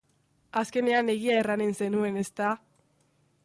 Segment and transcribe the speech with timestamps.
[0.61, 2.51] Azkenean egia erranen zenuen, ezta?